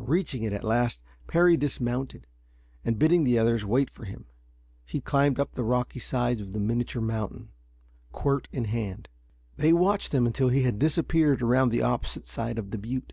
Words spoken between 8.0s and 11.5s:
quirt in hand. They watched him until he had disappeared